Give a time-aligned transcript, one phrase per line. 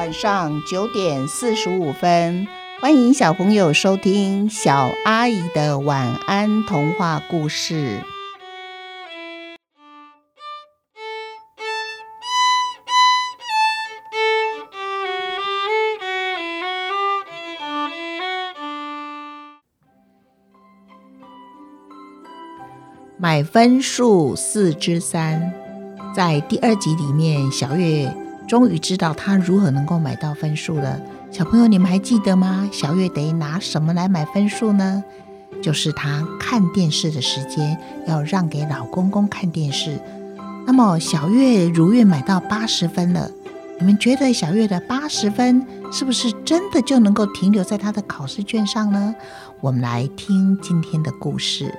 [0.00, 2.48] 晚上九点四十五分，
[2.80, 8.00] 欢迎小朋友收听小阿姨的晚安童话故事。
[23.18, 25.52] 买分数四之三，
[26.14, 28.10] 在第二集里面，小月
[28.50, 31.00] 终于知道他如何能够买到分数了。
[31.30, 32.68] 小朋友，你们还记得吗？
[32.72, 35.04] 小月得拿什么来买分数呢？
[35.62, 40.00] 就是她看电视的时间要让给老公公看电视。
[40.66, 43.30] 那么小月如愿买到八十分了，
[43.78, 49.14] 你们觉得小月的八十分是不是真的就能够停留在她的考试卷上呢？
[49.60, 51.72] 我们来听今天的故事。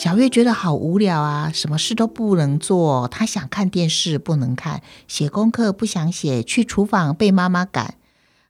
[0.00, 3.06] 小月觉得好无聊啊，什么事都不能做。
[3.08, 7.96] 她想看电视，不能看；写功课不想写，去厨房被妈妈赶。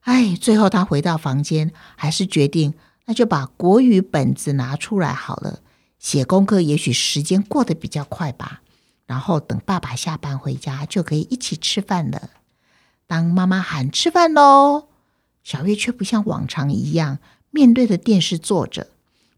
[0.02, 2.74] 哎，最后她回到房间，还是决定
[3.06, 5.58] 那就把国语本子拿出来好了。
[5.98, 8.62] 写功课也许时间过得比较快吧。
[9.06, 12.30] 然后等爸爸下班回家，就可以一起吃饭了。
[13.08, 14.86] 当妈妈喊吃饭喽，
[15.42, 17.18] 小月却不像往常一样
[17.50, 18.86] 面对着电视坐着，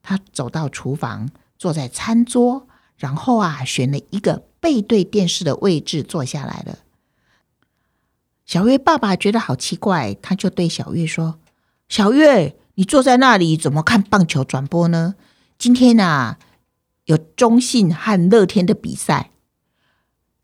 [0.02, 1.30] 她走到厨房。
[1.62, 6.80] 坐在餐桌，然后啊，选了一个背对电视的位置坐下来了。
[8.44, 11.38] 小月爸爸觉得好奇怪，他就对小月说
[11.88, 15.14] ：“小月，你坐在那里怎么看棒球转播呢？
[15.56, 16.40] 今天啊，
[17.04, 19.30] 有中信和乐天的比赛，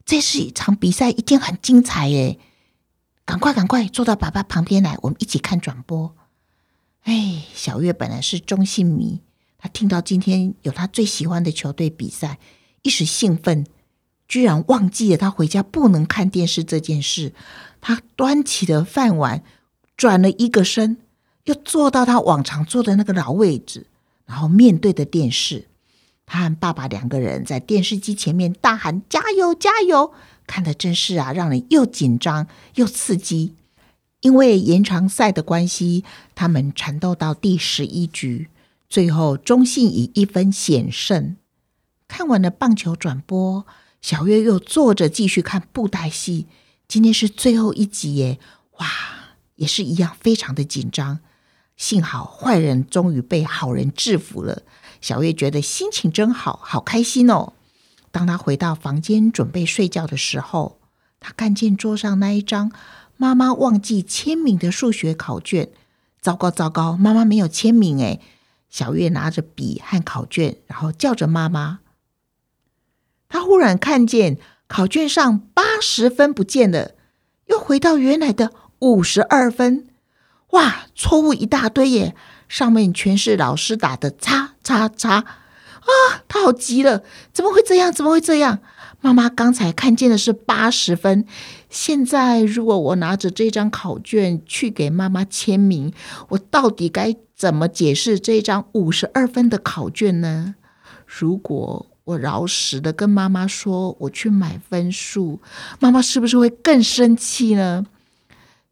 [0.05, 2.39] 这是一场比赛，一定很精彩耶！
[3.25, 6.15] 赶快赶快坐到爸爸旁边来，我们一起看转播。”
[7.03, 9.23] 哎，小月本来是中信迷。
[9.69, 12.39] 听到今天有他最喜欢的球队比赛，
[12.83, 13.67] 一时兴奋，
[14.27, 17.33] 居然忘记了他回家不能看电视这件事。
[17.81, 19.43] 他端起了饭碗，
[19.97, 20.97] 转了一个身，
[21.45, 23.87] 又坐到他往常坐的那个老位置，
[24.27, 25.67] 然后面对着电视。
[26.27, 30.13] 他和爸爸两个人在电视机前面大喊：“加油，加油！”
[30.47, 33.55] 看的真是啊，让人又紧张又刺激。
[34.21, 36.05] 因为延长赛的关系，
[36.35, 38.49] 他们缠斗到第十一局。
[38.89, 41.37] 最后，中信以一分险胜。
[42.07, 43.67] 看完了棒球转播，
[44.01, 46.47] 小月又坐着继续看布袋戏。
[46.87, 48.39] 今天是最后一集耶！
[48.79, 48.87] 哇，
[49.57, 51.21] 也是一样，非常的紧张。
[51.77, 54.63] 幸好坏人终于被好人制服了。
[55.03, 57.53] 小月觉得心情真好，好开心哦。
[58.11, 60.81] 当他回到房间准备睡觉的时候，
[61.21, 62.73] 他看见桌上那一张
[63.19, 65.69] 妈妈忘记签名的数学考卷。
[66.23, 68.19] 糟糕，糟糕，妈妈没有签名哎！
[68.69, 71.81] 小月拿着笔和考卷，然后叫着妈妈。
[73.29, 76.93] 他忽然看见考卷上八十分不见了，
[77.47, 79.89] 又回到原来的五十二分。
[80.51, 82.15] 哇，错误一大堆耶！
[82.49, 86.25] 上面全是老师打的叉叉叉啊！
[86.27, 87.03] 他好急了，
[87.33, 87.93] 怎么会这样？
[87.93, 88.61] 怎么会这样？
[89.03, 91.27] 妈妈刚才看见的是八十分，
[91.71, 95.93] 现在如果我拿着这张考卷去给妈妈签名，
[96.31, 97.17] 我到底该？
[97.39, 100.57] 怎么解释这张五十二分的考卷呢？
[101.07, 105.41] 如果我饶实的跟妈妈说我去买分数，
[105.79, 107.87] 妈妈是不是会更生气呢？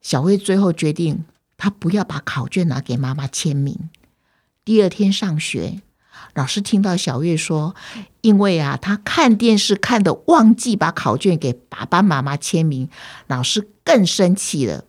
[0.01, 1.25] 小慧最后决定，
[1.57, 3.89] 她不要把考卷拿给妈妈签名。
[4.65, 5.81] 第二天上学，
[6.37, 7.75] 老师听到小月说，
[8.21, 12.89] 因为啊，她看电视看的忘记把考卷给爸爸妈妈签名，
[13.27, 14.85] 老师更生气了。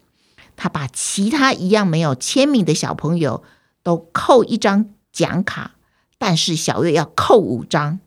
[0.56, 3.44] 他把其他一样没有签名的小朋友。
[3.84, 5.76] 都扣一张奖卡，
[6.18, 8.02] 但是小月要扣五张。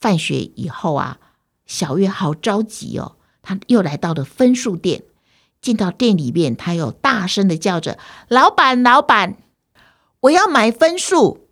[0.00, 1.18] 放学以后啊，
[1.66, 5.04] 小月好着急哦，他又来到了分数店。
[5.60, 7.96] 进到店里面，他又大声的叫着
[8.26, 9.36] ：“老板，老板，
[10.22, 11.43] 我要买分数。”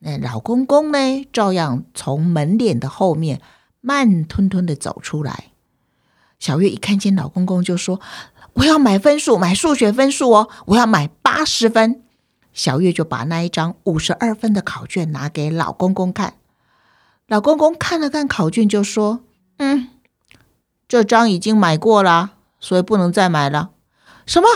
[0.00, 0.98] 那老公公呢，
[1.32, 3.40] 照样从门脸的后面
[3.80, 5.52] 慢吞吞的走出来。
[6.38, 8.00] 小月一看见老公公，就说
[8.54, 12.02] ：“我要买分数，买数学分数哦，我要买八十分。”
[12.54, 16.34] 小月就把那一张五十二分的考卷拿给老公公看，
[17.26, 19.20] 老公公看了看考卷，就说
[19.58, 19.88] ：“嗯，
[20.86, 23.70] 这张已经买过了，所以不能再买了。”
[24.26, 24.48] 什么？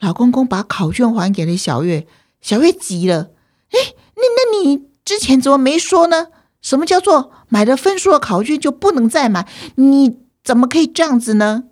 [0.00, 2.06] 老公公把考卷还给了小月，
[2.40, 3.30] 小月急了
[3.70, 6.28] ：“哎，那那你之前怎么没说呢？
[6.60, 9.48] 什么叫做买了分数的考卷就不能再买？
[9.76, 11.64] 你怎么可以这样子呢？”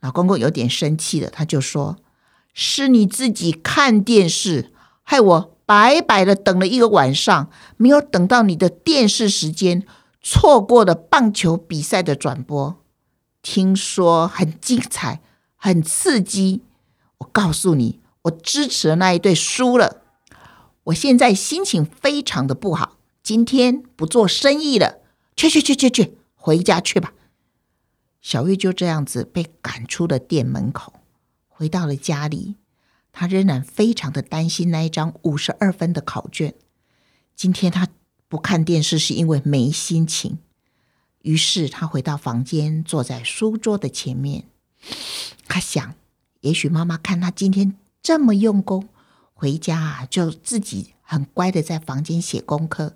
[0.00, 1.96] 老公公有点生气了，他就说。
[2.56, 4.70] 是你自己看电视，
[5.02, 9.84] 害我白白的等了一个晚上，没有等到你的电视时间，
[10.22, 12.76] 错过了棒球比赛的转播。
[13.42, 15.20] 听说很精彩，
[15.56, 16.62] 很刺激。
[17.18, 20.03] 我告诉你，我支持的那一队输了。
[20.84, 25.00] 我现在心情非常的不好，今天不做生意了。
[25.36, 27.12] 去去去去去，回家去吧。
[28.20, 31.00] 小玉就这样子被赶出了店门口，
[31.48, 32.56] 回到了家里。
[33.12, 36.54] 他仍然非常的担心那一张五十二分的考卷。
[37.34, 37.88] 今天他
[38.28, 40.38] 不看电视是因为没心情。
[41.22, 44.44] 于是他回到房间，坐在书桌的前面。
[45.46, 45.94] 他想，
[46.40, 48.88] 也许妈妈看他今天这么用功，
[49.44, 52.94] 回家啊就自己很乖的在房间写功课。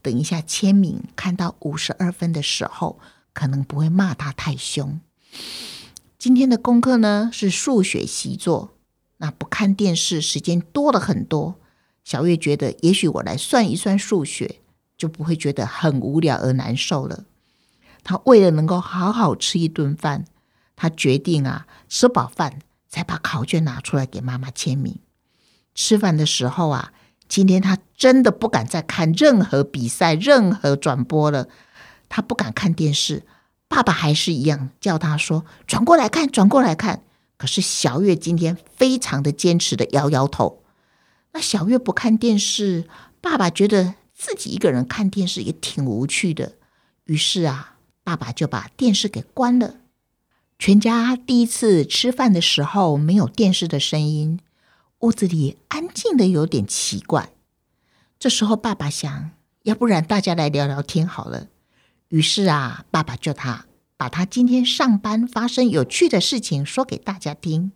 [0.00, 2.98] 等一下签名，看到五十二分的时候，
[3.34, 4.98] 可能不会骂他太凶。
[6.18, 8.70] 今天的功课呢是数学习作。
[9.18, 11.56] 那不看电视时间多了很多，
[12.02, 14.62] 小月觉得也许我来算一算数学，
[14.96, 17.26] 就不会觉得很无聊而难受了。
[18.02, 20.24] 他为了能够好好吃一顿饭，
[20.76, 24.98] 他决定啊吃饱饭才把考卷拿出来给妈妈签名。
[25.74, 26.92] 吃饭的时候啊，
[27.28, 31.48] 今天他真的不敢再看任何比赛、任何转播了。
[32.08, 33.24] 他不敢看电视，
[33.68, 37.02] 爸爸还是一样叫他说：“转过来看，转过来看。”
[37.38, 40.62] 可是小月今天非常的坚持的摇摇头。
[41.32, 42.88] 那小月不看电视，
[43.20, 46.54] 爸爸觉得自己一个人看电视也挺无趣的。
[47.04, 49.76] 于是啊，爸爸就把电视给关了。
[50.58, 54.40] 全家第一次吃饭的时候没有电视的声音，
[55.00, 57.32] 屋子里安静的有点奇怪。
[58.18, 59.30] 这时候爸爸想，
[59.62, 61.48] 要不然大家来聊聊天好了。
[62.08, 63.66] 于是啊，爸爸叫他。
[63.96, 67.72] 把他今天上班发生有趣的事情说给大家听。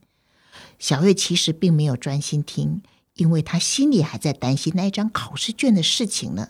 [0.78, 2.80] 小月其实并没有专心听，
[3.12, 6.48] 因为他心里还在担心那一张考试卷的事情呢。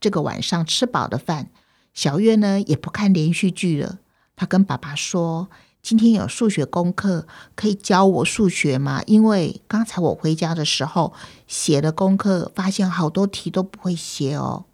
[0.00, 1.50] 这个晚上吃饱的饭，
[1.94, 4.00] 小月呢也不看连续剧了。
[4.34, 5.48] 他跟爸爸说
[5.88, 7.26] ：“今天有数学功课，
[7.56, 9.02] 可以教我数学吗？
[9.06, 11.14] 因为刚才我回家的时候
[11.46, 14.66] 写了功课，发现好多题都不会写哦。”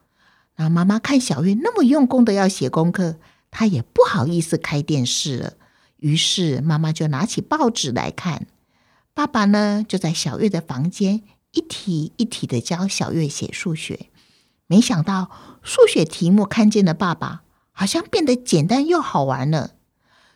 [0.58, 3.14] 那妈妈看小月那么用功的要写功课。
[3.52, 5.52] 她也不好意思开电视了，
[5.98, 8.48] 于是妈妈就拿起报纸来看。
[9.14, 11.22] 爸爸呢，就在小月的房间
[11.52, 14.08] 一题一题的教小月写数学。
[14.66, 15.30] 没想到
[15.62, 19.74] 数学题目看见了爸爸，好像变得简单又好玩了。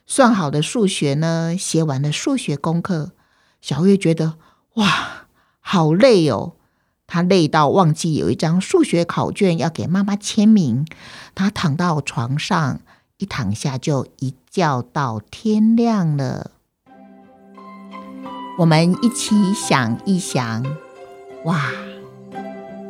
[0.09, 3.13] 算好的数学呢，写完了数学功课，
[3.61, 4.35] 小月觉得
[4.75, 5.27] 哇，
[5.61, 6.55] 好累哦。
[7.07, 10.85] 他累到忘记有一张数学考卷要给妈妈签名。
[11.37, 12.81] 他躺到床上。
[13.21, 16.53] 一躺下就一觉到天亮了。
[18.59, 20.65] 我们一起想一想，
[21.43, 21.61] 哇，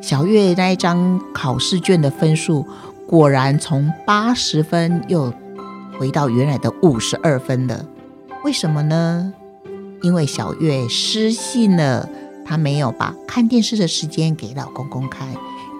[0.03, 2.69] 小月那一张考试卷的分数
[3.07, 5.33] 果然从八十分又
[5.99, 7.85] 回到原来的五十二分了。
[8.45, 9.33] 为什么呢？
[10.03, 12.09] 因为小月失信了，
[12.47, 15.27] 她没有把看电视的时间给老公公看，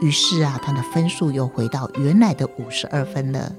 [0.01, 3.53] 于是啊，她的分数又回到原来的五十二分了。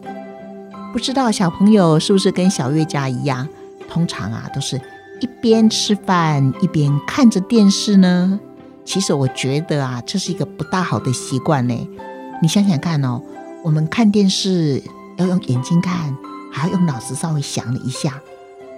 [0.91, 3.47] 不知道小朋友是不是跟小月家一样，
[3.89, 4.75] 通常啊都是
[5.21, 8.39] 一边吃饭一边看着电视呢？
[8.83, 11.89] 其实我觉得啊，这是一个不大好的习惯呢。
[12.41, 13.21] 你想想看哦，
[13.63, 14.81] 我们看电视
[15.17, 16.17] 要用眼睛看，
[16.59, 18.21] 还要用脑子稍微想了一下。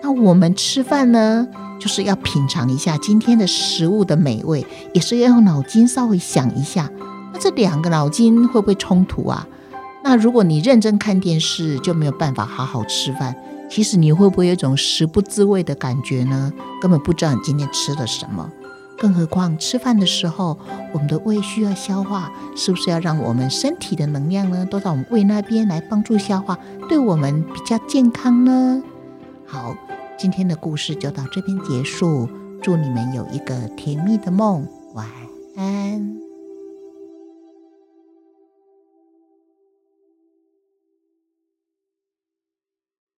[0.03, 1.47] 那我们吃饭呢，
[1.79, 6.89] 就是要品尝一下今天的食物的美味，也是要用脑筋稍微想一下。
[7.33, 9.47] 那这两个脑筋会不会冲突啊？
[10.03, 13.35] 那如果你认真看电视，就没有办法好好吃饭。
[13.69, 16.51] 其实你会不会有一种食不知味的感觉呢？
[16.81, 18.49] 根本不知道你今天吃了什么。
[19.01, 20.55] 更何况吃饭的时候，
[20.93, 26.55] 我们的胃需要消化，是不是要让我们身体的能量呢，都到我们胃那边来帮助消化，
[26.87, 28.83] 对我们比较健康呢？
[29.47, 29.75] 好，
[30.19, 32.29] 今天的故事就到这边结束。
[32.61, 35.07] 祝你们有一个甜蜜的梦，晚
[35.57, 36.30] 安。